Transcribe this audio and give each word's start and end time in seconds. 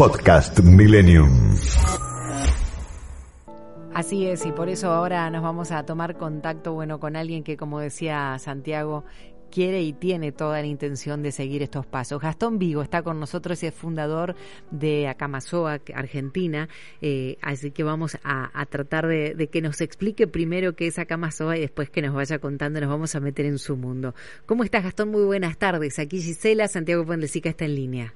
Podcast 0.00 0.60
Millennium. 0.60 1.28
Así 3.92 4.26
es, 4.26 4.46
y 4.46 4.52
por 4.52 4.70
eso 4.70 4.90
ahora 4.90 5.28
nos 5.28 5.42
vamos 5.42 5.72
a 5.72 5.84
tomar 5.84 6.16
contacto, 6.16 6.72
bueno, 6.72 6.98
con 6.98 7.16
alguien 7.16 7.44
que, 7.44 7.58
como 7.58 7.80
decía 7.80 8.38
Santiago, 8.38 9.04
quiere 9.50 9.82
y 9.82 9.92
tiene 9.92 10.32
toda 10.32 10.62
la 10.62 10.66
intención 10.66 11.22
de 11.22 11.32
seguir 11.32 11.62
estos 11.62 11.84
pasos. 11.84 12.22
Gastón 12.22 12.58
Vigo 12.58 12.80
está 12.80 13.02
con 13.02 13.20
nosotros, 13.20 13.62
es 13.62 13.74
fundador 13.74 14.36
de 14.70 15.06
Acamazoa, 15.06 15.80
Argentina, 15.92 16.70
eh, 17.02 17.36
así 17.42 17.70
que 17.70 17.82
vamos 17.82 18.16
a, 18.24 18.64
tratar 18.70 19.06
de, 19.06 19.50
que 19.52 19.60
nos 19.60 19.82
explique 19.82 20.26
primero 20.26 20.74
qué 20.76 20.86
es 20.86 20.98
Acamazoa 20.98 21.58
y 21.58 21.60
después 21.60 21.90
que 21.90 22.00
nos 22.00 22.14
vaya 22.14 22.38
contando, 22.38 22.80
nos 22.80 22.88
vamos 22.88 23.14
a 23.16 23.20
meter 23.20 23.44
en 23.44 23.58
su 23.58 23.76
mundo. 23.76 24.14
¿Cómo 24.46 24.64
estás, 24.64 24.82
Gastón? 24.82 25.10
Muy 25.10 25.24
buenas 25.24 25.58
tardes. 25.58 25.98
Aquí 25.98 26.22
Gisela, 26.22 26.68
Santiago 26.68 27.04
Pondesica 27.04 27.50
está 27.50 27.66
en 27.66 27.74
línea. 27.74 28.14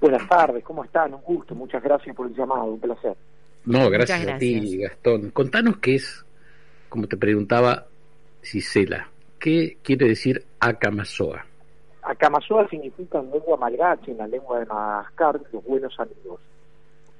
Buenas 0.00 0.28
tardes, 0.28 0.62
¿cómo 0.62 0.84
están? 0.84 1.14
Un 1.14 1.22
gusto, 1.22 1.54
muchas 1.54 1.82
gracias 1.82 2.14
por 2.14 2.28
el 2.28 2.34
llamado, 2.34 2.64
un 2.64 2.80
placer. 2.80 3.16
No, 3.64 3.90
gracias, 3.90 4.26
a 4.28 4.38
ti, 4.38 4.78
Gastón. 4.78 5.30
Contanos 5.30 5.78
qué 5.78 5.96
es, 5.96 6.24
como 6.88 7.06
te 7.08 7.16
preguntaba 7.16 7.86
Gisela, 8.42 9.08
¿qué 9.40 9.76
quiere 9.82 10.06
decir 10.06 10.44
Acamazoa? 10.60 11.44
Acamazoa 12.02 12.68
significa 12.68 13.18
en 13.18 13.30
lengua 13.30 13.56
malgache, 13.56 14.12
en 14.12 14.18
la 14.18 14.28
lengua 14.28 14.60
de 14.60 14.66
Madagascar, 14.66 15.40
los 15.52 15.64
buenos 15.64 15.98
amigos. 15.98 16.40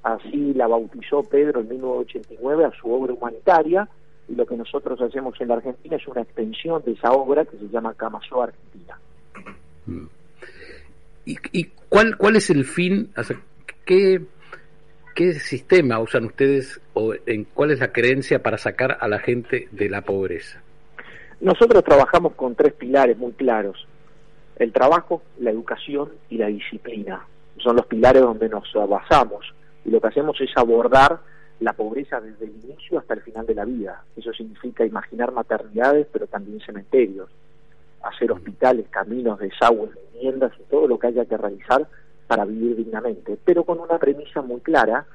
Así 0.01 0.53
la 0.53 0.67
bautizó 0.67 1.21
Pedro 1.23 1.59
en 1.59 1.69
1989 1.69 2.65
a 2.65 2.71
su 2.71 2.91
obra 2.91 3.13
humanitaria 3.13 3.87
y 4.29 4.35
lo 4.35 4.45
que 4.45 4.55
nosotros 4.55 5.01
hacemos 5.01 5.39
en 5.41 5.49
la 5.49 5.55
Argentina 5.55 5.97
es 5.97 6.07
una 6.07 6.21
extensión 6.21 6.81
de 6.85 6.93
esa 6.93 7.11
obra 7.11 7.45
que 7.45 7.57
se 7.57 7.67
llama 7.67 7.89
Acamazoa 7.89 8.45
Argentina. 8.45 8.97
Mm. 9.85 10.05
¿Y, 11.51 11.65
cuál, 11.89 12.17
cuál 12.17 12.35
es 12.37 12.49
el 12.49 12.65
fin? 12.65 13.11
¿qué, 13.85 14.21
¿Qué 15.13 15.33
sistema 15.33 15.99
usan 15.99 16.25
ustedes 16.25 16.81
o 16.93 17.13
en 17.25 17.43
cuál 17.43 17.71
es 17.71 17.79
la 17.79 17.91
creencia 17.91 18.41
para 18.41 18.57
sacar 18.57 18.97
a 18.99 19.07
la 19.07 19.19
gente 19.19 19.67
de 19.71 19.89
la 19.89 20.01
pobreza? 20.01 20.61
Nosotros 21.39 21.83
trabajamos 21.83 22.33
con 22.33 22.55
tres 22.55 22.73
pilares 22.73 23.17
muy 23.17 23.33
claros. 23.33 23.87
El 24.57 24.73
trabajo, 24.73 25.21
la 25.39 25.51
educación 25.51 26.09
y 26.29 26.37
la 26.37 26.47
disciplina. 26.47 27.25
Son 27.57 27.75
los 27.75 27.85
pilares 27.85 28.23
donde 28.23 28.49
nos 28.49 28.63
basamos. 28.89 29.53
Y 29.85 29.91
lo 29.91 30.01
que 30.01 30.07
hacemos 30.07 30.39
es 30.41 30.49
abordar 30.55 31.19
la 31.59 31.73
pobreza 31.73 32.19
desde 32.19 32.45
el 32.45 32.51
inicio 32.63 32.97
hasta 32.97 33.13
el 33.13 33.21
final 33.21 33.45
de 33.45 33.55
la 33.55 33.65
vida. 33.65 34.03
Eso 34.15 34.33
significa 34.33 34.85
imaginar 34.85 35.31
maternidades, 35.31 36.07
pero 36.11 36.25
también 36.25 36.59
cementerios, 36.61 37.29
hacer 38.03 38.31
hospitales, 38.31 38.87
caminos, 38.89 39.39
desagües, 39.39 39.91
viviendas 40.13 40.51
y 40.59 40.63
todo 40.63 40.87
lo 40.87 40.99
que 40.99 41.07
haya 41.07 41.25
que 41.25 41.37
realizar 41.37 41.87
para 42.27 42.45
vivir 42.45 42.75
dignamente, 42.75 43.37
pero 43.43 43.63
con 43.63 43.79
una 43.79 43.97
premisa 43.97 44.41
muy 44.41 44.61
clara 44.61 45.05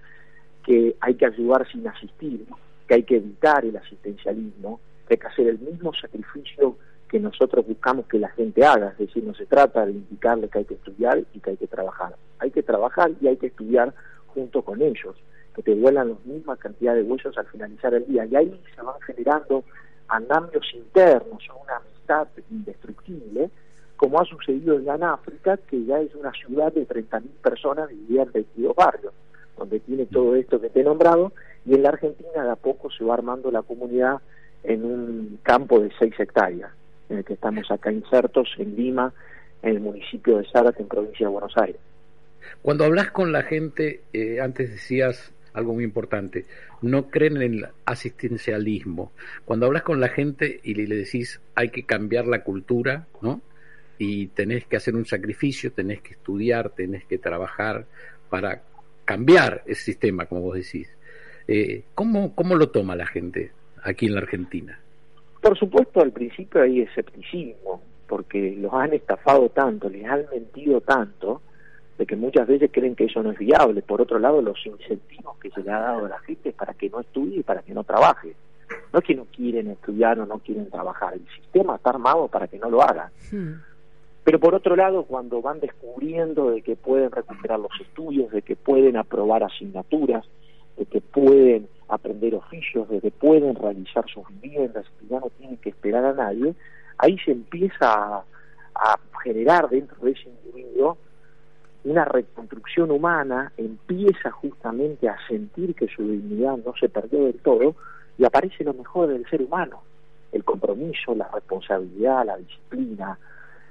que 0.65 0.97
hay 1.01 1.15
que 1.15 1.27
ayudar 1.27 1.71
sin 1.71 1.87
asistir, 1.87 2.45
que 2.89 2.95
hay 2.95 3.03
que 3.05 3.17
evitar 3.17 3.65
el 3.65 3.77
asistencialismo, 3.77 4.81
que 5.07 5.15
hay 5.15 5.19
que 5.19 5.27
hacer 5.27 5.47
el 5.49 5.59
mismo 5.59 5.93
sacrificio 5.95 6.77
que 7.09 7.21
nosotros 7.21 7.67
buscamos 7.67 8.07
que 8.07 8.19
la 8.19 8.31
gente 8.31 8.65
haga, 8.65 8.89
es 8.89 8.99
decir, 8.99 9.23
no 9.23 9.35
se 9.35 9.47
trata 9.47 9.87
de 9.87 9.93
indicarle 9.93 10.49
que 10.49 10.59
hay 10.59 10.65
que 10.65 10.75
estudiar 10.75 11.23
y 11.33 11.39
que 11.39 11.51
hay 11.51 11.57
que 11.57 11.69
trabajar, 11.69 12.17
hay 12.41 12.51
que 12.51 12.63
trabajar 12.63 13.13
y 13.21 13.29
hay 13.29 13.37
que 13.37 13.47
estudiar 13.47 13.95
junto 14.27 14.63
con 14.63 14.83
ellos, 14.83 15.15
que 15.55 15.63
te 15.63 15.75
vuelan 15.75 16.09
la 16.09 16.17
misma 16.25 16.57
cantidad 16.57 16.95
de 16.95 17.03
huesos 17.03 17.39
al 17.39 17.47
finalizar 17.47 17.95
el 17.95 18.07
día, 18.07 18.25
y 18.25 18.35
ahí 18.35 18.61
se 18.75 18.83
van 18.83 19.01
generando 19.07 19.63
andamios 20.09 20.67
internos, 20.75 21.47
una 21.63 21.81
indestructible, 22.51 23.51
como 23.97 24.21
ha 24.21 24.25
sucedido 24.25 24.81
ya 24.81 24.95
en 24.95 25.05
África, 25.05 25.57
que 25.57 25.85
ya 25.85 26.01
es 26.01 26.15
una 26.15 26.33
ciudad 26.33 26.73
de 26.73 26.87
30.000 26.87 27.23
personas 27.43 27.89
dividida 27.89 28.25
en 28.25 28.33
22 28.33 28.77
barrios, 28.77 29.15
donde 29.57 29.81
tiene 29.81 30.07
todo 30.07 30.35
esto 30.35 30.61
que 30.61 30.71
te 30.71 30.81
he 30.81 30.85
nombrado, 30.85 31.33
y 31.65 31.75
en 31.75 31.83
la 31.83 31.91
Argentina 31.91 32.43
de 32.43 32.51
a 32.51 32.57
poco 32.57 32.91
se 32.91 33.05
va 33.05 33.15
armando 33.15 33.51
la 33.51 33.63
comunidad 33.63 34.21
en 34.65 34.85
un 34.85 35.39
campo 35.43 35.81
de 35.81 35.91
6 35.99 36.15
hectáreas, 36.19 36.71
en 37.09 37.19
el 37.19 37.25
que 37.25 37.35
estamos 37.35 37.71
acá 37.71 37.93
insertos 37.93 38.49
en 38.59 38.77
Lima, 38.77 39.13
en 39.63 39.71
el 39.71 39.81
municipio 39.81 40.39
de 40.39 40.47
Zárate, 40.51 40.83
en 40.83 40.89
provincia 40.89 41.27
de 41.27 41.33
Buenos 41.33 41.57
Aires. 41.57 41.81
Cuando 42.63 42.85
hablas 42.85 43.11
con 43.11 43.33
la 43.33 43.43
gente, 43.43 44.03
eh, 44.13 44.41
antes 44.41 44.71
decías 44.71 45.33
algo 45.55 45.73
muy 45.73 45.85
importante, 45.85 46.45
no 46.83 47.09
creen 47.09 47.37
en 47.37 47.55
el 47.55 47.67
asistencialismo. 47.87 49.13
Cuando 49.45 49.67
hablas 49.67 49.83
con 49.83 50.01
la 50.01 50.09
gente 50.09 50.61
y 50.63 50.75
le 50.75 50.95
decís 50.95 51.41
hay 51.55 51.71
que 51.71 51.85
cambiar 51.85 52.27
la 52.27 52.43
cultura, 52.43 53.07
¿no? 53.23 53.41
Y 53.97 54.27
tenés 54.29 54.67
que 54.67 54.77
hacer 54.77 54.97
un 54.97 55.07
sacrificio, 55.07 55.73
tenés 55.73 56.03
que 56.03 56.15
estudiar, 56.15 56.71
tenés 56.71 57.05
que 57.05 57.19
trabajar 57.19 57.87
para 58.29 58.63
cambiar 59.05 59.63
el 59.67 59.77
sistema, 59.77 60.27
como 60.27 60.43
vos 60.43 60.57
decís. 60.57 60.91
Eh, 61.47 61.85
¿cómo, 61.95 62.35
¿Cómo 62.35 62.57
lo 62.57 62.71
toma 62.71 62.97
la 62.97 63.07
gente 63.07 63.53
aquí 63.83 64.07
en 64.07 64.15
la 64.15 64.21
Argentina? 64.21 64.79
Por 65.41 65.57
supuesto, 65.57 66.01
al 66.01 66.11
principio 66.11 66.63
hay 66.63 66.81
escepticismo, 66.81 67.83
porque 68.09 68.57
los 68.59 68.73
han 68.73 68.95
estafado 68.95 69.51
tanto, 69.51 69.89
les 69.89 70.05
han 70.05 70.25
mentido 70.33 70.81
tanto, 70.81 71.43
de 71.99 72.07
que 72.07 72.17
muchas 72.17 72.47
veces 72.47 72.71
creen 72.73 72.97
que 72.97 73.05
eso 73.05 73.23
no 73.23 73.31
es 73.31 73.39
viable. 73.39 73.83
Por 73.83 74.01
otro 74.01 74.19
lado, 74.19 74.43
los 74.43 74.59
incentivos 74.67 75.37
que 75.39 75.51
se 75.51 75.63
le 75.63 75.71
ha 75.71 75.79
dado 75.79 76.07
a 76.07 76.09
la 76.09 76.19
gente 76.21 76.49
es 76.49 76.55
para 76.55 76.75
que 76.75 76.91
no 76.91 77.01
estudie 77.01 77.39
y 77.39 77.43
para 77.43 77.63
que 77.63 77.75
no 77.75 77.85
trabaje. 77.85 78.35
No 78.93 78.99
es 78.99 79.05
que 79.05 79.15
no 79.15 79.27
quieren 79.27 79.71
estudiar 79.71 80.19
o 80.19 80.27
no 80.27 80.39
quieren 80.39 80.71
trabajar, 80.71 81.15
el 81.15 81.27
sistema 81.37 81.77
está 81.77 81.91
armado 81.91 82.29
para 82.29 82.49
que 82.49 82.59
no 82.59 82.71
lo 82.71 82.83
hagan. 82.83 83.11
Hmm. 83.31 83.55
Pero 84.25 84.41
por 84.41 84.55
otro 84.55 84.75
lado, 84.75 85.05
cuando 85.05 85.43
van 85.43 85.61
descubriendo 85.61 86.51
de 86.51 86.63
que 86.63 86.77
pueden 86.77 87.11
recuperar 87.11 87.61
los 87.61 87.73
estudios, 87.81 88.33
de 88.33 88.41
que 88.41 88.57
pueden 88.57 88.97
aprobar 88.97 89.45
asignaturas, 89.45 90.25
de 90.79 90.87
que 90.87 91.01
pueden 91.03 91.69
aprender 91.89 92.35
oficios, 92.35 92.89
de 92.89 93.01
que 93.01 93.11
pueden 93.11 93.55
realizar 93.55 94.05
sus 94.09 94.25
viviendas, 94.41 94.87
y 95.03 95.09
ya 95.09 95.21
no 95.21 95.29
tienen 95.39 95.59
que 95.59 95.69
esperar 95.69 96.05
a 96.07 96.15
nadie, 96.15 96.55
ahí 96.97 97.19
se 97.19 97.33
empieza 97.33 97.93
a, 97.93 98.25
a 98.75 98.99
generar 99.23 99.69
dentro 99.69 99.97
de 100.01 100.13
ese 100.13 100.31
individuo 100.31 100.97
una 101.85 102.05
reconstrucción 102.05 102.91
humana 102.91 103.53
empieza 103.57 104.31
justamente 104.31 105.09
a 105.09 105.17
sentir 105.29 105.75
que 105.75 105.87
su 105.89 106.03
dignidad 106.03 106.57
no 106.65 106.75
se 106.79 106.89
perdió 106.89 107.25
del 107.25 107.39
todo 107.41 107.75
y 108.19 108.25
aparece 108.25 108.65
lo 108.65 108.73
mejor 108.73 109.09
del 109.09 109.29
ser 109.29 109.43
humano, 109.43 109.83
el 110.33 110.45
compromiso, 110.45 111.15
la 111.15 111.29
responsabilidad, 111.29 112.25
la 112.25 112.37
disciplina, 112.39 113.19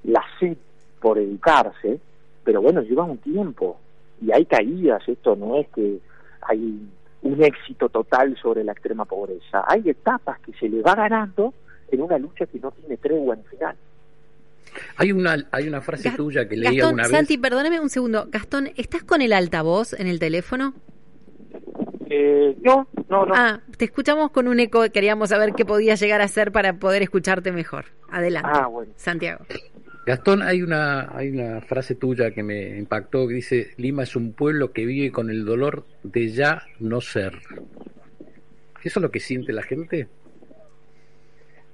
la 0.04 0.24
sed 0.40 0.58
por 1.00 1.18
educarse, 1.18 2.00
pero 2.44 2.62
bueno, 2.62 2.82
lleva 2.82 3.04
un 3.04 3.18
tiempo 3.18 3.78
y 4.22 4.32
hay 4.32 4.46
caídas, 4.46 5.08
esto 5.08 5.36
no 5.36 5.56
es 5.58 5.68
que 5.70 6.00
hay 6.42 6.88
un 7.24 7.44
éxito 7.44 7.90
total 7.90 8.38
sobre 8.38 8.64
la 8.64 8.74
extrema 8.74 9.06
pobreza, 9.06 9.64
hay 9.68 9.90
etapas 9.90 10.40
que 10.42 10.54
se 10.54 10.70
le 10.70 10.82
va 10.82 10.94
ganando 10.94 11.54
en 11.90 12.02
una 12.02 12.18
lucha 12.18 12.46
que 12.46 12.60
no 12.60 12.72
tiene 12.72 12.98
tregua 12.98 13.36
en 13.36 13.44
final. 13.46 13.76
Hay 14.98 15.12
una, 15.12 15.48
hay 15.52 15.68
una 15.68 15.82
frase 15.82 16.12
tuya 16.12 16.48
que 16.48 16.56
leí 16.56 16.80
alguna 16.80 17.04
vez. 17.04 17.12
Santi, 17.12 17.38
perdóname 17.38 17.80
un 17.80 17.90
segundo. 17.90 18.28
Gastón, 18.30 18.70
¿estás 18.76 19.04
con 19.04 19.22
el 19.22 19.34
altavoz 19.34 19.94
en 19.94 20.08
el 20.08 20.20
teléfono? 20.20 20.74
Eh, 22.10 22.56
no, 22.62 22.88
no, 23.10 23.26
no. 23.26 23.34
Ah, 23.36 23.62
te 23.78 23.86
escuchamos 23.86 24.32
con 24.32 24.48
un 24.48 24.60
eco. 24.60 24.84
Queríamos 24.92 25.30
saber 25.30 25.54
qué 25.54 25.66
podía 25.66 25.96
llegar 25.96 26.22
a 26.22 26.26
hacer 26.26 26.52
para 26.52 26.74
poder 26.74 27.02
escucharte 27.02 27.52
mejor. 27.52 27.86
Adelante. 28.10 28.50
Ah, 28.54 28.68
bueno. 28.68 28.92
Santiago. 28.96 29.46
Gastón, 30.06 30.42
hay 30.42 30.62
una, 30.62 31.16
hay 31.18 31.30
una 31.30 31.62
frase 31.62 31.96
tuya 31.96 32.32
que 32.32 32.44
me 32.44 32.78
impactó 32.78 33.28
que 33.28 33.36
dice, 33.36 33.72
Lima 33.78 34.04
es 34.04 34.16
un 34.16 34.34
pueblo 34.34 34.74
que 34.74 34.86
vive 34.86 35.12
con 35.12 35.30
el 35.30 35.46
dolor 35.46 35.86
de 36.04 36.30
ya 36.30 36.64
no 36.80 37.00
ser. 37.00 37.40
¿Eso 38.84 39.00
es 39.00 39.02
lo 39.02 39.12
que 39.12 39.22
siente 39.22 39.54
la 39.54 39.64
gente? 39.64 40.08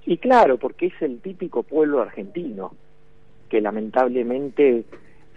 Y 0.06 0.16
claro, 0.18 0.58
porque 0.58 0.86
es 0.86 1.02
el 1.02 1.20
típico 1.20 1.64
pueblo 1.64 2.00
argentino 2.00 2.72
que 3.50 3.60
lamentablemente 3.60 4.84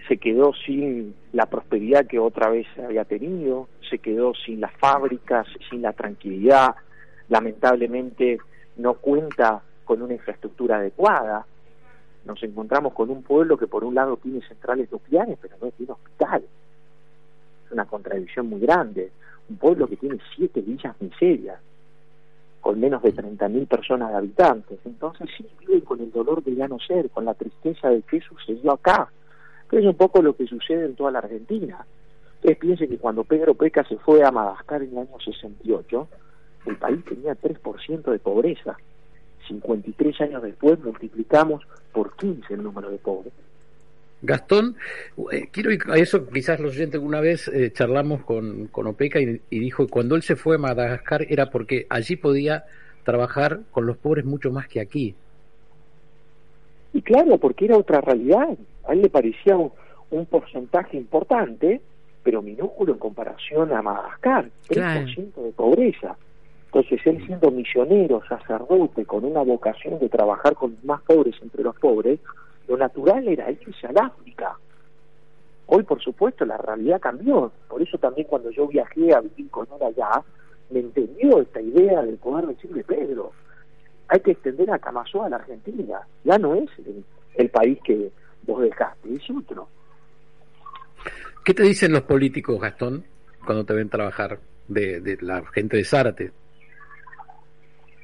se 0.07 0.18
quedó 0.18 0.53
sin 0.66 1.16
la 1.34 1.47
prosperidad 1.47 2.06
que 2.06 2.19
otra 2.19 2.50
vez 2.50 2.68
había 2.78 3.06
tenido, 3.06 3.68
se 3.89 4.00
quedó 4.00 4.33
sin 4.33 4.62
las 4.62 4.74
fábricas, 4.74 5.48
sin 5.69 5.81
la 5.81 5.94
tranquilidad, 5.94 6.75
lamentablemente 7.30 8.38
no 8.77 8.94
cuenta 8.95 9.62
con 9.83 10.01
una 10.01 10.13
infraestructura 10.13 10.77
adecuada. 10.77 11.45
Nos 12.25 12.42
encontramos 12.44 12.94
con 12.94 13.10
un 13.10 13.24
pueblo 13.24 13.57
que 13.57 13.68
por 13.68 13.83
un 13.83 13.95
lado 13.95 14.18
tiene 14.18 14.45
centrales 14.48 14.92
nucleares, 14.92 15.38
pero 15.42 15.56
no 15.62 15.71
tiene 15.71 15.94
hospital. 15.94 16.44
Es 17.66 17.71
una 17.71 17.86
contradicción 17.86 18.48
muy 18.48 18.62
grande. 18.62 19.12
Un 19.50 19.57
pueblo 19.57 19.88
que 19.88 19.98
tiene 19.98 20.19
siete 20.36 20.62
villas 20.62 20.95
miserias, 21.01 21.59
con 22.63 22.80
menos 22.80 23.04
de 23.04 23.13
30.000 23.13 23.68
personas 23.68 24.10
de 24.10 24.15
habitantes. 24.15 24.80
Entonces 24.86 25.30
sí 25.38 25.45
viven 25.60 25.81
con 25.81 26.00
el 26.00 26.10
dolor 26.13 26.42
de 26.42 26.56
ya 26.56 26.69
no 26.69 26.80
ser, 26.80 27.10
con 27.10 27.25
la 27.25 27.33
tristeza 27.33 27.89
de 27.89 28.01
qué 28.04 28.21
sucedió 28.21 28.71
acá. 28.71 29.12
Que 29.69 29.80
es 29.80 29.86
un 29.86 29.95
poco 29.95 30.21
lo 30.21 30.33
que 30.33 30.48
sucede 30.48 30.86
en 30.86 30.95
toda 30.95 31.12
la 31.12 31.19
Argentina. 31.19 31.86
Ustedes 32.36 32.57
piensen 32.57 32.88
que 32.88 32.98
cuando 32.98 33.25
Pedro 33.25 33.54
Peca 33.54 33.83
se 33.83 33.98
fue 33.98 34.24
a 34.24 34.31
Madagascar 34.31 34.81
en 34.81 34.92
el 34.92 35.00
año 35.00 35.19
68, 35.19 36.07
el 36.68 36.77
país 36.77 37.04
tenía 37.04 37.36
3% 37.36 38.04
de 38.04 38.19
pobreza. 38.19 38.77
53 39.50 40.21
años 40.21 40.42
después 40.42 40.80
multiplicamos 40.80 41.68
por 41.92 42.16
15 42.16 42.54
el 42.54 42.63
número 42.63 42.89
de 42.89 42.98
pobres. 42.98 43.33
Gastón, 44.23 44.77
eh, 45.31 45.49
quiero 45.51 45.71
ir 45.71 45.81
a 45.89 45.97
eso, 45.97 46.27
quizás 46.27 46.59
los 46.59 46.71
oyentes 46.73 46.95
alguna 46.95 47.19
vez 47.19 47.49
eh, 47.49 47.71
charlamos 47.73 48.23
con, 48.23 48.67
con 48.67 48.87
Opeca 48.87 49.19
y, 49.19 49.41
y, 49.49 49.59
dijo 49.59 49.85
que 49.85 49.91
cuando 49.91 50.15
él 50.15 50.21
se 50.23 50.37
fue 50.37 50.55
a 50.55 50.59
Madagascar 50.59 51.25
era 51.29 51.49
porque 51.49 51.85
allí 51.89 52.15
podía 52.15 52.63
trabajar 53.03 53.59
con 53.71 53.85
los 53.85 53.97
pobres 53.97 54.23
mucho 54.23 54.49
más 54.49 54.69
que 54.69 54.79
aquí. 54.79 55.13
Y 56.93 57.01
claro, 57.01 57.37
porque 57.37 57.65
era 57.65 57.77
otra 57.77 57.99
realidad. 57.99 58.57
A 58.87 58.93
él 58.93 59.01
le 59.01 59.09
parecía 59.09 59.57
un, 59.57 59.71
un 60.11 60.25
porcentaje 60.25 60.95
importante, 60.95 61.81
pero 62.23 62.41
minúsculo 62.41 62.93
en 62.93 62.99
comparación 62.99 63.73
a 63.73 63.81
Madagascar, 63.81 64.45
3% 64.69 64.73
claro. 64.73 65.43
de 65.43 65.51
pobreza. 65.51 66.15
Entonces 66.67 67.05
él 67.05 67.25
siendo 67.25 67.51
misionero, 67.51 68.21
sacerdote, 68.27 69.05
con 69.05 69.25
una 69.25 69.41
vocación 69.41 69.99
de 69.99 70.09
trabajar 70.09 70.55
con 70.55 70.71
los 70.71 70.83
más 70.85 71.01
pobres 71.01 71.35
entre 71.41 71.61
los 71.63 71.75
pobres, 71.75 72.19
lo 72.68 72.77
natural 72.77 73.27
era 73.27 73.51
irse 73.51 73.88
al 73.88 73.98
África. 73.98 74.57
Hoy, 75.65 75.83
por 75.83 76.01
supuesto, 76.01 76.45
la 76.45 76.57
realidad 76.57 77.00
cambió. 77.00 77.51
Por 77.68 77.81
eso 77.81 77.98
también 77.98 78.27
cuando 78.27 78.51
yo 78.51 78.68
viajé 78.68 79.13
a 79.13 79.21
vivir 79.21 79.50
con 79.50 79.68
él 79.75 79.83
allá, 79.88 80.21
me 80.69 80.80
entendió 80.80 81.42
esta 81.42 81.62
idea 81.62 82.01
del 82.01 82.18
poder 82.18 82.48
decirle 82.48 82.83
Pedro, 82.83 83.31
hay 84.07 84.19
que 84.19 84.31
extender 84.31 84.69
a 84.71 84.80
Camasoa 84.80 85.27
a 85.27 85.30
la 85.30 85.36
Argentina. 85.38 86.01
Ya 86.24 86.38
no 86.38 86.56
es 86.56 86.69
el, 86.80 87.04
el 87.36 87.50
país 87.50 87.80
que 87.83 88.12
vos 88.45 88.62
dejaste, 88.62 89.16
es 89.16 89.30
otro. 89.30 89.68
¿Qué 91.44 91.54
te 91.54 91.63
dicen 91.63 91.92
los 91.92 92.04
políticos, 92.04 92.59
Gastón, 92.59 93.04
cuando 93.45 93.66
te 93.66 93.74
ven 93.74 93.89
trabajar 93.89 94.39
de, 94.68 95.01
de 95.01 95.18
la 95.21 95.44
gente 95.48 95.77
de 95.77 95.83
Zárate? 95.83 96.31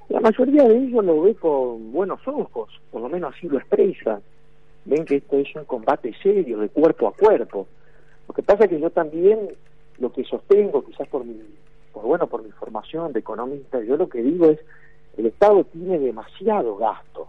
La 0.10 0.20
mayoría 0.20 0.64
de 0.64 0.78
ellos 0.78 1.06
lo 1.06 1.22
ve 1.22 1.36
con 1.36 1.92
buenos 1.92 2.20
ojos, 2.28 2.70
por 2.92 3.02
lo 3.02 3.10
menos 3.10 3.34
así 3.36 3.48
lo 3.48 3.60
expresan. 3.60 4.22
Ven 4.90 5.06
que 5.06 5.18
esto 5.18 5.38
es 5.38 5.56
un 5.56 5.66
combate 5.66 6.16
serio, 6.24 6.58
de 6.58 6.70
cuerpo 6.70 7.08
a 7.08 7.14
cuerpo. 7.14 7.68
Lo 8.28 8.34
que 8.34 8.42
pasa 8.42 8.64
es 8.64 8.72
que 8.72 8.80
yo 8.80 8.90
también, 8.90 9.50
lo 10.00 10.12
que 10.12 10.24
sostengo, 10.24 10.84
quizás 10.84 11.08
por 11.08 11.24
mi, 11.24 11.40
por 11.94 12.04
bueno, 12.06 12.26
por 12.26 12.42
mi 12.42 12.50
formación 12.52 13.14
de 13.14 13.20
economista, 13.20 13.80
yo 13.84 13.98
lo 13.98 14.10
que 14.10 14.24
digo 14.24 14.48
es, 14.48 14.60
el 15.16 15.28
Estado 15.28 15.64
tiene 15.66 16.00
demasiado 16.00 16.76
gasto. 16.76 17.28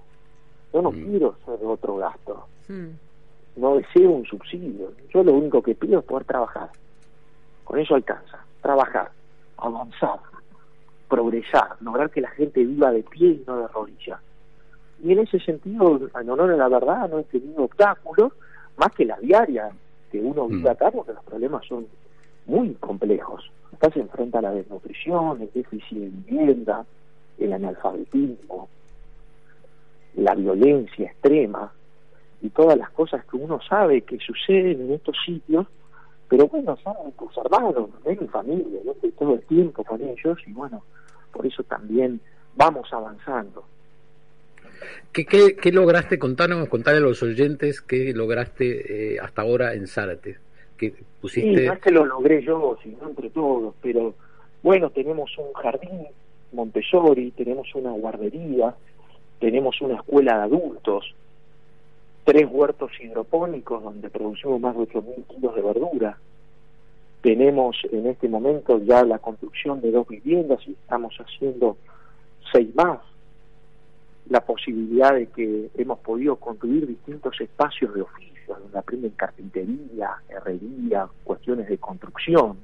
Yo 0.73 0.81
no 0.81 0.91
mm. 0.91 1.05
quiero 1.05 1.37
ser 1.45 1.59
otro 1.63 1.97
gasto. 1.97 2.47
Mm. 2.69 2.89
No 3.57 3.77
deseo 3.77 4.11
un 4.11 4.25
subsidio. 4.25 4.93
Yo 5.13 5.23
lo 5.23 5.35
único 5.35 5.63
que 5.63 5.75
pido 5.75 5.99
es 5.99 6.05
poder 6.07 6.25
trabajar. 6.25 6.71
Con 7.65 7.79
eso 7.79 7.95
alcanza. 7.95 8.43
Trabajar, 8.63 9.11
avanzar, 9.59 10.21
progresar, 11.11 11.77
lograr 11.81 12.11
que 12.11 12.23
la 12.23 12.31
gente 12.31 12.65
viva 12.65 12.91
de 12.91 13.03
pie 13.03 13.29
y 13.29 13.45
no 13.47 13.59
de 13.59 13.69
rodillas. 13.69 14.21
Y 15.03 15.13
en 15.13 15.21
ese 15.21 15.39
sentido, 15.41 16.01
en 16.21 16.31
honor 16.31 16.51
a 16.53 16.57
la 16.57 16.69
verdad, 16.69 17.09
no 17.09 17.19
he 17.19 17.25
tenido 17.25 17.65
obstáculos 17.65 18.33
más 18.77 18.93
que 18.93 19.05
la 19.05 19.19
diaria 19.19 19.71
que 20.11 20.21
uno 20.21 20.49
vive 20.49 20.69
mm. 20.69 20.73
acá, 20.73 20.91
porque 20.91 21.13
los 21.13 21.25
problemas 21.25 21.65
son 21.67 21.87
muy 22.47 22.75
complejos. 22.75 23.51
Acá 23.73 23.91
se 23.91 24.01
enfrenta 24.01 24.41
a 24.41 24.43
la 24.43 24.53
desnutrición, 24.53 25.41
el 25.43 25.51
déficit 25.53 25.99
de 25.99 26.09
vivienda, 26.09 26.85
el 27.39 27.53
analfabetismo, 27.53 28.69
la 30.17 30.35
violencia 30.35 31.07
extrema 31.07 31.73
y 32.43 32.51
todas 32.51 32.77
las 32.77 32.91
cosas 32.91 33.25
que 33.27 33.37
uno 33.37 33.61
sabe 33.63 34.03
que 34.03 34.19
suceden 34.19 34.83
en 34.83 34.93
estos 34.93 35.17
sitios, 35.25 35.67
pero 36.29 36.47
bueno, 36.49 36.77
son 36.83 36.95
tus 37.19 37.37
hermanos, 37.39 37.91
es 38.05 38.21
mi 38.21 38.29
familia, 38.29 38.81
yo 38.85 38.93
estoy 38.93 39.13
todo 39.13 39.35
el 39.35 39.43
tiempo 39.43 39.85
con 39.85 40.01
ellos 40.03 40.39
y 40.47 40.53
bueno, 40.53 40.83
por 41.33 41.47
eso 41.47 41.63
también 41.65 42.21
vamos 42.57 42.93
avanzando. 42.93 43.65
¿Qué, 45.13 45.25
qué, 45.25 45.57
qué 45.57 45.73
lograste? 45.73 46.19
Contanos, 46.19 46.69
contarle 46.69 46.99
a 46.99 47.03
los 47.03 47.23
oyentes 47.23 47.81
qué 47.81 48.13
lograste 48.15 49.15
eh, 49.15 49.19
hasta 49.21 49.43
ahora 49.43 49.75
en 49.75 49.87
Zárate. 49.87 50.39
Que 50.77 50.95
pusiste... 51.21 51.59
Sí, 51.59 51.67
es 51.67 51.79
que 51.81 51.91
lo 51.91 52.05
logré 52.05 52.43
yo, 52.43 52.79
sino 52.83 53.09
entre 53.09 53.31
todos, 53.31 53.75
pero 53.83 54.15
bueno, 54.63 54.91
tenemos 54.91 55.37
un 55.39 55.53
jardín 55.55 56.07
Montessori, 56.53 57.31
tenemos 57.33 57.75
una 57.75 57.93
guardería, 57.93 58.75
tenemos 59.39 59.81
una 59.81 59.97
escuela 59.97 60.37
de 60.37 60.43
adultos, 60.43 61.15
tres 62.25 62.47
huertos 62.51 62.91
hidropónicos 63.01 63.83
donde 63.83 64.11
producimos 64.11 64.61
más 64.61 64.77
de 64.77 64.83
8.000 64.83 65.25
kilos 65.27 65.55
de 65.55 65.63
verdura. 65.63 66.19
Tenemos 67.23 67.77
en 67.91 68.07
este 68.07 68.29
momento 68.29 68.81
ya 68.83 69.05
la 69.05 69.19
construcción 69.19 69.81
de 69.81 69.91
dos 69.91 70.09
viviendas 70.09 70.61
y 70.67 70.73
estamos 70.73 71.15
haciendo 71.17 71.77
seis 72.53 72.75
más. 72.75 72.99
La 74.31 74.41
posibilidad 74.41 75.15
de 75.15 75.27
que 75.27 75.71
hemos 75.77 75.99
podido 75.99 76.37
construir 76.37 76.87
distintos 76.87 77.39
espacios 77.41 77.95
de 77.95 78.03
oficio, 78.03 78.57
donde 78.57 78.79
aprenden 78.79 79.11
carpintería, 79.11 80.11
herrería, 80.29 81.07
cuestiones 81.23 81.69
de 81.69 81.77
construcción. 81.79 82.57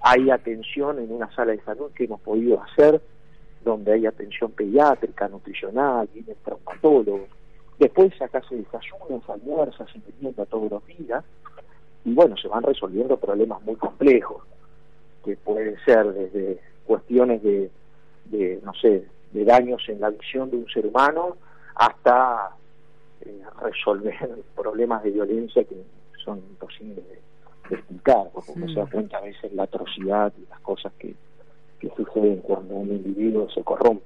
Hay 0.00 0.30
atención 0.30 0.98
en 0.98 1.10
una 1.10 1.34
sala 1.34 1.52
de 1.52 1.62
salud 1.62 1.90
que 1.92 2.04
hemos 2.04 2.20
podido 2.20 2.62
hacer, 2.62 3.00
donde 3.64 3.92
hay 3.92 4.06
atención 4.06 4.52
pediátrica, 4.52 5.28
nutricional, 5.28 6.08
vienen 6.14 6.36
traumatólogos 6.44 7.28
Después 7.78 8.20
acá 8.22 8.40
se 8.48 8.56
desayunan, 8.56 9.24
se 9.26 9.32
almuerza, 9.32 9.86
se 9.92 9.98
merienda 9.98 10.46
todos 10.46 10.70
los 10.70 10.86
días 10.86 11.24
y 12.04 12.14
bueno, 12.14 12.36
se 12.36 12.48
van 12.48 12.62
resolviendo 12.62 13.16
problemas 13.16 13.62
muy 13.62 13.76
complejos 13.76 14.42
que 15.24 15.36
pueden 15.36 15.76
ser 15.84 16.12
desde 16.12 16.60
cuestiones 16.86 17.42
de, 17.42 17.70
de 18.26 18.60
no 18.64 18.74
sé, 18.74 19.06
de 19.34 19.44
daños 19.44 19.82
en 19.88 20.00
la 20.00 20.10
visión 20.10 20.50
de 20.50 20.56
un 20.56 20.68
ser 20.68 20.86
humano 20.86 21.36
hasta 21.74 22.50
eh, 23.20 23.42
resolver 23.62 24.14
problemas 24.56 25.02
de 25.02 25.10
violencia 25.10 25.64
que 25.64 25.76
son 26.24 26.38
imposibles 26.38 27.04
de, 27.06 27.24
explicar, 27.70 28.28
porque 28.32 28.52
uno 28.54 28.68
se 28.68 28.74
da 28.74 28.86
cuenta 28.86 29.16
a 29.16 29.22
veces 29.22 29.52
la 29.54 29.64
atrocidad 29.64 30.32
y 30.38 30.46
las 30.50 30.60
cosas 30.60 30.92
que, 30.98 31.14
que 31.80 31.90
suceden 31.96 32.38
cuando 32.38 32.74
un 32.74 32.90
individuo 32.90 33.48
se 33.50 33.62
corrompe. 33.62 34.04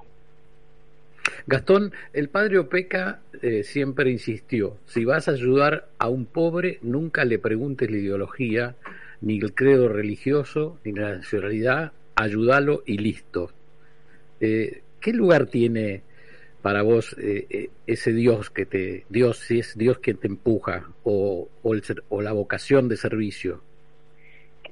Gastón, 1.47 1.93
el 2.13 2.29
padre 2.29 2.59
Opeca 2.59 3.21
eh, 3.43 3.65
siempre 3.65 4.11
insistió, 4.11 4.77
si 4.87 5.05
vas 5.05 5.29
a 5.29 5.33
ayudar 5.33 5.89
a 5.99 6.09
un 6.09 6.25
pobre, 6.25 6.79
nunca 6.83 7.25
le 7.25 7.39
preguntes 7.39 7.91
la 7.91 7.97
ideología, 7.97 8.77
ni 9.21 9.39
el 9.39 9.55
credo 9.55 9.89
religioso, 9.89 10.79
ni 10.85 10.93
la 10.93 11.17
nacionalidad, 11.17 11.93
ayúdalo 12.15 12.83
y 12.87 12.99
listo. 12.99 13.51
Eh, 14.41 14.83
¿Qué 15.01 15.13
lugar 15.13 15.47
tiene 15.47 16.03
para 16.63 16.83
vos 16.83 17.17
eh, 17.19 17.71
ese 17.87 18.13
Dios 18.13 18.51
que 18.51 18.67
te, 18.67 19.05
Dios, 19.09 19.39
si 19.39 19.61
es 19.61 19.77
Dios 19.77 19.99
quien 19.99 20.17
te 20.17 20.27
empuja, 20.27 20.85
o, 21.05 21.49
o, 21.63 21.75
el, 21.75 21.83
o 22.09 22.21
la 22.21 22.33
vocación 22.33 22.89
de 22.89 22.97
servicio? 22.97 23.61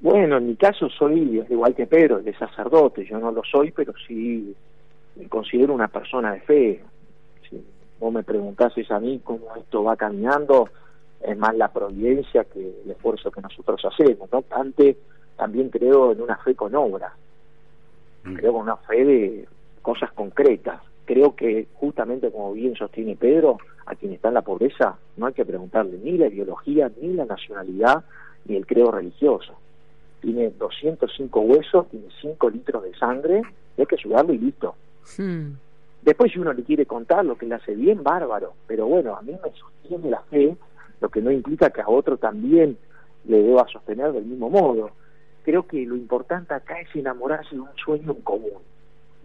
Bueno, 0.01 0.37
en 0.37 0.49
mi 0.49 0.57
caso 0.57 0.89
soy, 0.91 1.43
igual 1.49 1.75
que 1.75 1.87
Pedro, 1.87 2.21
de 2.21 2.35
sacerdote, 2.37 3.05
yo 3.07 3.19
no 3.19 3.31
lo 3.31 3.43
soy, 3.45 3.71
pero 3.71 3.95
sí 4.07 4.55
me 5.17 5.29
considero 5.29 5.75
una 5.75 5.89
persona 5.89 6.33
de 6.33 6.41
fe. 6.41 6.81
Si 7.49 7.65
vos 7.99 8.13
me 8.13 8.23
preguntases 8.23 8.91
a 8.91 9.01
mí 9.01 9.21
cómo 9.25 9.55
esto 9.57 9.83
va 9.85 9.97
caminando, 9.97 10.69
es 11.23 11.37
más 11.39 11.57
la 11.57 11.73
providencia 11.73 12.45
que 12.45 12.61
el 12.85 12.91
esfuerzo 12.91 13.31
que 13.31 13.41
nosotros 13.41 13.81
hacemos. 13.85 14.31
No 14.31 14.39
obstante, 14.39 14.97
también 15.37 15.71
creo 15.71 16.13
en 16.13 16.21
una 16.21 16.37
fe 16.37 16.55
con 16.55 16.75
obra, 16.75 17.15
mm. 18.25 18.35
creo 18.35 18.51
en 18.51 18.57
una 18.57 18.77
fe 18.77 19.05
de 19.05 19.49
cosas 19.87 20.11
concretas. 20.11 20.81
Creo 21.05 21.37
que 21.37 21.69
justamente 21.75 22.33
como 22.33 22.53
bien 22.53 22.75
sostiene 22.75 23.15
Pedro, 23.15 23.59
a 23.87 23.95
quien 23.95 24.13
está 24.13 24.29
en 24.29 24.35
la 24.35 24.43
pobreza 24.43 24.99
no 25.17 25.27
hay 25.27 25.33
que 25.33 25.45
preguntarle 25.45 25.97
ni 26.03 26.19
la 26.19 26.27
ideología, 26.27 26.91
ni 27.01 27.13
la 27.13 27.25
nacionalidad, 27.25 28.03
ni 28.47 28.57
el 28.57 28.67
credo 28.67 28.91
religioso. 28.91 29.55
Tiene 30.21 30.51
205 30.51 31.41
huesos, 31.41 31.89
tiene 31.89 32.09
5 32.21 32.51
litros 32.51 32.83
de 32.83 32.97
sangre, 32.97 33.43
hay 33.79 33.87
que 33.87 33.95
ayudarlo 33.95 34.33
y 34.35 34.39
listo. 34.39 34.75
Hmm. 35.17 35.53
Después 36.03 36.33
si 36.33 36.41
uno 36.41 36.53
le 36.53 36.65
quiere 36.65 36.85
contar 36.85 37.25
lo 37.25 37.39
que 37.39 37.47
le 37.47 37.55
hace 37.55 37.77
bien, 37.77 38.03
bárbaro, 38.03 38.55
pero 38.67 38.87
bueno, 38.87 39.15
a 39.15 39.23
mí 39.23 39.37
me 39.41 39.53
sostiene 39.53 40.11
la 40.11 40.23
fe, 40.23 40.57
lo 41.01 41.09
que 41.11 41.23
no 41.23 41.31
implica 41.31 41.71
que 41.71 41.83
a 41.83 41.89
otro 41.89 42.17
también 42.17 42.77
le 43.25 43.41
deba 43.41 43.69
sostener 43.69 44.11
del 44.11 44.25
mismo 44.25 44.51
modo. 44.51 44.91
Creo 45.45 45.65
que 45.65 45.87
lo 45.87 45.95
importante 45.95 46.55
acá 46.55 46.81
es 46.81 46.89
enamorarse 46.97 47.55
de 47.55 47.61
un 47.61 47.77
sueño 47.77 48.11
en 48.11 48.23
común. 48.23 48.63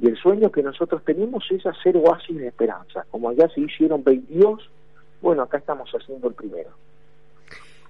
Y 0.02 0.08
el 0.08 0.18
sueño 0.18 0.52
que 0.52 0.64
nosotros 0.64 1.04
tenemos 1.06 1.46
es 1.52 1.64
hacer 1.66 1.96
oasis 1.96 2.36
de 2.36 2.48
esperanza. 2.48 3.06
Como 3.12 3.30
allá 3.30 3.48
se 3.50 3.62
hicieron 3.62 4.04
22, 4.04 4.68
bueno, 5.22 5.44
acá 5.44 5.60
estamos 5.60 5.90
haciendo 5.92 6.28
el 6.28 6.34
primero. 6.34 6.72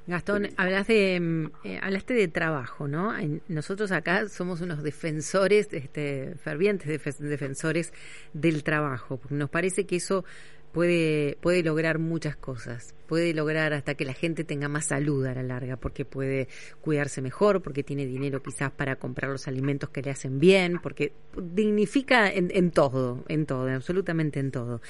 Gastón, 0.08 0.50
hablas 0.58 0.88
de, 0.88 1.20
mm, 1.20 1.46
eh, 1.64 1.80
hablaste 1.82 2.14
de 2.14 2.28
trabajo, 2.28 2.88
¿no? 2.88 3.14
Nosotros 3.48 3.92
acá 3.94 4.28
somos 4.28 4.60
unos 4.60 4.84
defensores, 4.84 5.72
este, 5.72 6.36
fervientes 6.44 7.20
defensores 7.20 7.94
del 8.34 8.64
trabajo, 8.64 9.18
porque 9.18 9.36
nos 9.36 9.50
parece 9.50 9.86
que 9.86 9.98
eso 9.98 10.26
puede, 10.74 11.38
puede 11.42 11.64
lograr 11.64 12.00
muchas 12.00 12.36
cosas. 12.36 12.94
Puede 13.08 13.34
lograr 13.34 13.74
hasta 13.74 13.96
que 13.96 14.06
la 14.06 14.14
gente 14.14 14.44
tenga 14.44 14.70
más 14.70 14.86
salud 14.86 15.26
a 15.26 15.34
la 15.34 15.44
larga, 15.44 15.76
porque 15.78 16.06
puede 16.06 16.48
cuidarse 16.82 17.22
mejor, 17.22 17.62
porque 17.62 17.84
tiene 17.84 18.06
dinero 18.06 18.42
quizás 18.42 18.72
para 18.72 18.96
comprar 18.96 19.32
los 19.32 19.48
alimentos 19.48 19.90
que 19.90 20.02
le 20.02 20.12
hacen 20.12 20.40
bien, 20.40 20.80
porque 20.82 21.12
dignifica 21.36 22.32
en, 22.32 22.52
en 22.54 22.72
todo, 22.72 23.24
en 23.28 23.46
todo, 23.46 23.70
absolutamente 23.70 24.40
en 24.40 24.52
todo. 24.52 24.82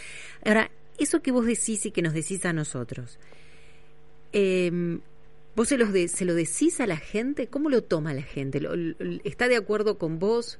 Ahora, 0.45 0.69
eso 0.99 1.21
que 1.21 1.31
vos 1.31 1.45
decís 1.45 1.85
y 1.85 1.91
que 1.91 2.01
nos 2.03 2.13
decís 2.13 2.45
a 2.45 2.53
nosotros, 2.53 3.19
Eh, 4.33 4.99
¿Vos 5.55 5.67
se, 5.67 5.77
los 5.77 5.89
se 6.11 6.25
lo 6.25 6.33
decís 6.33 6.79
a 6.79 6.87
la 6.87 6.97
gente? 6.97 7.47
¿Cómo 7.47 7.69
lo 7.69 7.83
toma 7.83 8.13
la 8.13 8.21
gente? 8.21 8.61
¿Está 9.25 9.49
de 9.49 9.57
acuerdo 9.57 9.97
con 9.97 10.17
vos? 10.17 10.59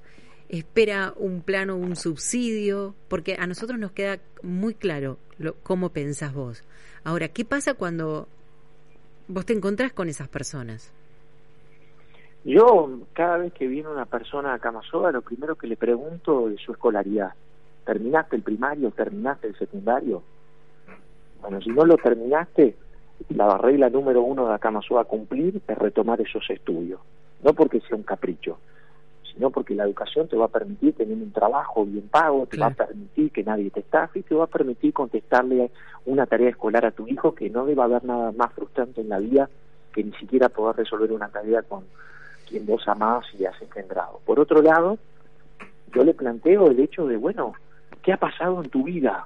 ¿Espera 0.52 1.14
un 1.16 1.42
plano, 1.42 1.78
un 1.78 1.96
subsidio? 1.96 2.94
Porque 3.08 3.38
a 3.40 3.48
nosotros 3.48 3.80
nos 3.80 3.94
queda 3.94 4.20
muy 4.44 4.74
claro 4.74 5.18
lo, 5.40 5.56
cómo 5.64 5.92
pensás 5.92 6.34
vos. 6.34 6.62
Ahora, 7.06 7.30
¿qué 7.30 7.46
pasa 7.46 7.74
cuando 7.74 8.28
vos 9.30 9.46
te 9.46 9.54
encontrás 9.54 9.94
con 9.94 10.10
esas 10.10 10.28
personas? 10.28 10.92
Yo, 12.44 13.00
cada 13.14 13.38
vez 13.38 13.54
que 13.54 13.66
viene 13.66 13.88
una 13.88 14.06
persona 14.06 14.54
a 14.54 14.60
Camasoda, 14.60 15.14
lo 15.14 15.22
primero 15.22 15.56
que 15.56 15.68
le 15.68 15.78
pregunto 15.78 16.50
es 16.50 16.60
su 16.60 16.74
escolaridad. 16.74 17.32
¿Terminaste 17.86 18.36
el 18.36 18.42
primario? 18.42 18.92
¿Terminaste 18.92 19.48
el 19.48 19.56
secundario? 19.58 20.22
Bueno, 21.42 21.62
si 21.62 21.70
no 21.70 21.86
lo 21.86 21.96
terminaste, 21.96 22.76
la 23.30 23.58
regla 23.58 23.90
número 23.90 24.22
uno 24.22 24.50
de 24.50 24.56
Akamazoa 24.56 25.04
a 25.04 25.06
cumplir 25.06 25.62
es 25.66 25.78
retomar 25.78 26.20
esos 26.20 26.44
estudios. 26.50 27.00
No 27.42 27.54
porque 27.54 27.80
sea 27.80 27.96
un 27.96 28.04
capricho, 28.04 28.60
sino 29.34 29.50
porque 29.50 29.76
la 29.76 29.84
educación 29.84 30.28
te 30.28 30.36
va 30.36 30.46
a 30.46 30.50
permitir 30.50 30.94
tener 30.94 31.16
un 31.16 31.32
trabajo 31.32 31.86
bien 31.86 32.08
pago, 32.10 32.46
te 32.46 32.58
va 32.58 32.68
a 32.68 32.72
permitir 32.72 33.32
que 33.32 33.44
nadie 33.44 33.70
te 33.70 33.82
estafe 33.82 34.20
y 34.20 34.24
te 34.24 34.36
va 34.36 34.46
a 34.46 34.48
permitir 34.48 34.94
contestarle 34.94 35.72
una 36.06 36.26
tarea 36.26 36.50
escolar 36.50 36.86
a 36.86 36.92
tu 36.92 37.08
hijo 37.08 37.34
que 37.34 37.50
no 37.50 37.66
debe 37.66 37.82
haber 37.82 38.04
nada 38.04 38.32
más 38.32 38.54
frustrante 38.54 39.02
en 39.02 39.10
la 39.10 39.20
vida 39.20 39.50
que 39.94 40.04
ni 40.04 40.12
siquiera 40.14 40.50
poder 40.50 40.78
resolver 40.78 41.12
una 41.12 41.30
tarea 41.30 41.62
con 41.64 41.84
quien 42.48 42.66
vos 42.66 42.88
amás 42.88 43.26
y 43.38 43.46
has 43.46 43.62
engendrado. 43.62 44.20
Por 44.26 44.40
otro 44.40 44.62
lado, 44.62 44.98
yo 45.94 46.04
le 46.04 46.14
planteo 46.14 46.70
el 46.70 46.80
hecho 46.80 47.08
de, 47.08 47.18
bueno, 47.18 47.54
¿qué 48.02 48.14
ha 48.14 48.18
pasado 48.18 48.64
en 48.64 48.70
tu 48.70 48.84
vida? 48.84 49.26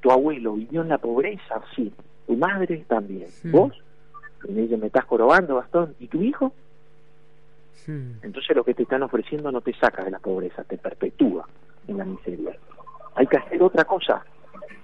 ¿Tu 0.00 0.10
abuelo 0.10 0.54
vivió 0.54 0.82
en 0.82 0.88
la 0.88 0.98
pobreza? 0.98 1.62
Sí. 1.74 1.92
¿Tu 2.26 2.36
madre? 2.36 2.84
También. 2.88 3.28
¿Vos? 3.44 3.72
Y 4.46 4.52
me 4.52 4.62
dice, 4.62 4.76
me 4.76 4.86
estás 4.88 5.04
corobando, 5.06 5.56
Gastón. 5.56 5.94
¿Y 5.98 6.08
tu 6.08 6.22
hijo? 6.22 6.52
Entonces 7.86 8.56
lo 8.56 8.64
que 8.64 8.74
te 8.74 8.84
están 8.84 9.02
ofreciendo 9.02 9.52
no 9.52 9.60
te 9.60 9.74
saca 9.74 10.04
de 10.04 10.10
la 10.10 10.18
pobreza, 10.18 10.64
te 10.64 10.78
perpetúa 10.78 11.46
en 11.86 11.98
la 11.98 12.04
miseria. 12.04 12.56
Hay 13.14 13.26
que 13.26 13.36
hacer 13.36 13.62
otra 13.62 13.84
cosa, 13.84 14.24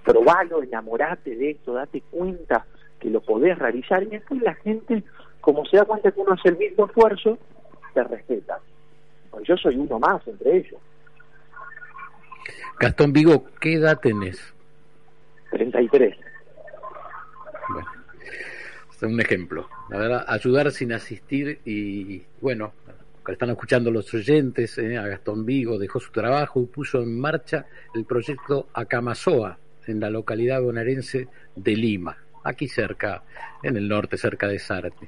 probalo, 0.03 0.63
enamorate 0.63 1.35
de 1.35 1.51
esto, 1.51 1.73
date 1.73 2.01
cuenta 2.09 2.65
que 2.99 3.09
lo 3.09 3.21
podés 3.21 3.57
realizar 3.57 4.03
y 4.03 4.07
después 4.07 4.41
la 4.41 4.53
gente, 4.55 5.03
como 5.41 5.65
se 5.65 5.77
da 5.77 5.85
cuenta 5.85 6.11
que 6.11 6.19
uno 6.19 6.33
hace 6.33 6.49
el 6.49 6.57
mismo 6.57 6.85
esfuerzo, 6.85 7.37
te 7.93 8.03
respeta. 8.03 8.59
Pues 9.31 9.47
yo 9.47 9.57
soy 9.57 9.75
uno 9.77 9.99
más 9.99 10.25
entre 10.27 10.57
ellos. 10.57 10.79
Gastón 12.79 13.13
Vigo, 13.13 13.45
¿qué 13.59 13.75
edad 13.75 13.99
tenés? 13.99 14.53
33. 15.51 16.15
Bueno, 17.69 17.87
un 19.07 19.19
ejemplo. 19.19 19.67
La 19.89 19.97
verdad, 19.97 20.25
ayudar 20.27 20.71
sin 20.71 20.93
asistir 20.93 21.59
y, 21.65 22.23
bueno, 22.39 22.73
están 23.27 23.49
escuchando 23.51 23.91
los 23.91 24.13
oyentes, 24.13 24.77
eh, 24.77 24.97
a 24.97 25.07
Gastón 25.07 25.45
Vigo 25.45 25.77
dejó 25.77 25.99
su 25.99 26.11
trabajo 26.11 26.61
y 26.61 26.65
puso 26.65 27.01
en 27.01 27.19
marcha 27.19 27.65
el 27.93 28.05
proyecto 28.05 28.67
Acamazoa 28.73 29.57
en 29.87 29.99
la 29.99 30.09
localidad 30.09 30.61
bonaerense 30.61 31.27
de 31.55 31.75
Lima, 31.75 32.17
aquí 32.43 32.67
cerca, 32.67 33.23
en 33.63 33.77
el 33.77 33.87
norte, 33.87 34.17
cerca 34.17 34.47
de 34.47 34.59
Zárate. 34.59 35.07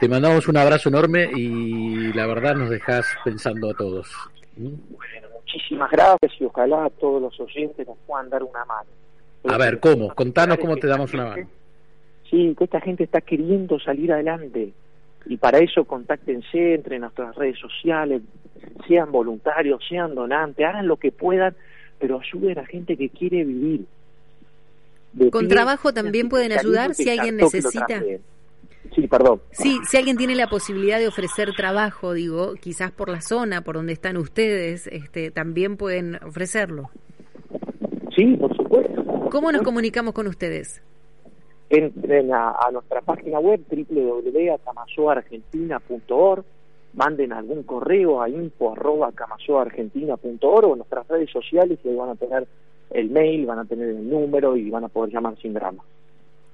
Te 0.00 0.08
mandamos 0.08 0.48
un 0.48 0.56
abrazo 0.56 0.88
enorme 0.88 1.30
y 1.34 2.12
la 2.12 2.26
verdad 2.26 2.56
nos 2.56 2.70
dejas 2.70 3.06
pensando 3.24 3.70
a 3.70 3.74
todos. 3.74 4.08
Bueno, 4.56 5.28
muchísimas 5.38 5.90
gracias 5.90 6.32
y 6.40 6.44
ojalá 6.44 6.90
todos 6.98 7.22
los 7.22 7.40
oyentes 7.40 7.86
nos 7.86 7.98
puedan 8.06 8.28
dar 8.28 8.42
una 8.42 8.64
mano. 8.64 8.90
A 9.44 9.56
ver, 9.58 9.80
¿cómo? 9.80 10.14
Contanos 10.14 10.58
cómo 10.58 10.76
te 10.76 10.86
damos 10.86 11.12
una 11.14 11.26
mano. 11.26 11.48
Sí, 12.32 12.54
que 12.56 12.64
esta 12.64 12.80
gente 12.80 13.04
está 13.04 13.20
queriendo 13.20 13.78
salir 13.78 14.10
adelante 14.10 14.72
y 15.26 15.36
para 15.36 15.58
eso 15.58 15.84
contáctense 15.84 16.74
entre 16.74 16.98
nuestras 16.98 17.34
redes 17.36 17.58
sociales, 17.58 18.22
sean 18.88 19.12
voluntarios, 19.12 19.82
sean 19.86 20.14
donantes, 20.14 20.64
hagan 20.66 20.86
lo 20.86 20.96
que 20.96 21.12
puedan, 21.12 21.54
pero 21.98 22.20
ayuden 22.20 22.58
a 22.58 22.64
gente 22.64 22.96
que 22.96 23.10
quiere 23.10 23.44
vivir. 23.44 23.84
Con 25.30 25.46
trabajo 25.46 25.92
también 25.92 26.30
pueden 26.30 26.52
ayudar 26.52 26.94
si 26.94 27.10
alguien 27.10 27.36
necesita. 27.36 28.02
Sí, 28.94 29.06
perdón. 29.08 29.42
Sí, 29.50 29.78
si 29.86 29.98
alguien 29.98 30.16
tiene 30.16 30.34
la 30.34 30.48
posibilidad 30.48 30.98
de 30.98 31.08
ofrecer 31.08 31.52
trabajo, 31.54 32.14
digo, 32.14 32.54
quizás 32.54 32.92
por 32.92 33.10
la 33.10 33.20
zona, 33.20 33.60
por 33.60 33.74
donde 33.76 33.92
están 33.92 34.16
ustedes, 34.16 34.86
este, 34.86 35.30
también 35.30 35.76
pueden 35.76 36.16
ofrecerlo. 36.24 36.90
Sí, 38.16 38.38
por 38.38 38.56
supuesto. 38.56 39.28
¿Cómo 39.30 39.52
nos 39.52 39.60
comunicamos 39.60 40.14
con 40.14 40.28
ustedes? 40.28 40.82
Entren 41.72 42.32
a, 42.34 42.68
nuestra 42.70 43.00
página 43.00 43.40
web 43.40 43.62
www.camasoargentina.org, 43.68 46.44
manden 46.92 47.32
algún 47.32 47.62
correo 47.62 48.20
a 48.20 48.28
info.camasoargentina.org 48.28 50.68
o 50.68 50.76
nuestras 50.76 51.08
redes 51.08 51.30
sociales 51.30 51.78
y 51.82 51.88
ahí 51.88 51.96
van 51.96 52.10
a 52.10 52.16
tener 52.16 52.46
el 52.90 53.08
mail, 53.08 53.46
van 53.46 53.60
a 53.60 53.64
tener 53.64 53.88
el 53.88 54.06
número 54.08 54.54
y 54.54 54.68
van 54.68 54.84
a 54.84 54.88
poder 54.88 55.14
llamar 55.14 55.38
sin 55.40 55.54
drama. 55.54 55.82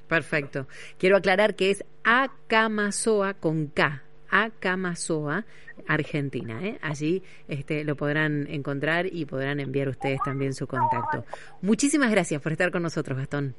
Perfecto. 0.06 0.68
Quiero 0.98 1.16
aclarar 1.16 1.56
que 1.56 1.72
es 1.72 1.84
Acamasoa 2.04 3.34
con 3.34 3.66
K, 3.66 4.04
Acamasoa, 4.30 5.46
Argentina. 5.88 6.64
¿eh? 6.64 6.78
Allí 6.80 7.24
este, 7.48 7.82
lo 7.82 7.96
podrán 7.96 8.46
encontrar 8.48 9.06
y 9.06 9.24
podrán 9.24 9.58
enviar 9.58 9.88
ustedes 9.88 10.20
también 10.24 10.54
su 10.54 10.68
contacto. 10.68 11.24
Muchísimas 11.60 12.12
gracias 12.12 12.40
por 12.40 12.52
estar 12.52 12.70
con 12.70 12.82
nosotros, 12.82 13.18
Gastón. 13.18 13.56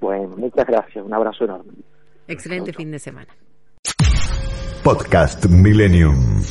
Bueno, 0.00 0.36
muchas 0.36 0.66
gracias. 0.66 1.04
Un 1.04 1.12
abrazo 1.12 1.44
enorme. 1.44 1.72
Excelente 2.26 2.72
fin 2.72 2.90
de 2.90 2.98
semana. 2.98 3.28
Podcast 4.82 5.46
Millennium. 5.46 6.42